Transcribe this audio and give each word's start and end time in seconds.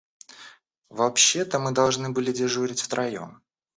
Вообще-то 0.89 1.59
мы 1.59 1.73
должны 1.73 2.09
были 2.09 2.31
дежурить 2.31 2.81
втроём. 2.81 3.43